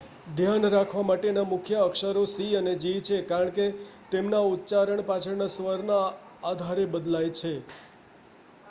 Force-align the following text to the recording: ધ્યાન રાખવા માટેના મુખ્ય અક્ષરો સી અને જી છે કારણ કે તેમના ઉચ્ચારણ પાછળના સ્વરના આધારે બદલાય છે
ધ્યાન 0.37 0.63
રાખવા 0.69 1.01
માટેના 1.03 1.43
મુખ્ય 1.49 1.81
અક્ષરો 1.81 2.23
સી 2.31 2.47
અને 2.55 2.73
જી 2.79 3.03
છે 3.03 3.19
કારણ 3.27 3.53
કે 3.53 3.67
તેમના 4.11 4.41
ઉચ્ચારણ 4.49 5.05
પાછળના 5.05 5.51
સ્વરના 5.51 6.03
આધારે 6.47 6.89
બદલાય 6.91 7.37
છે 7.37 7.53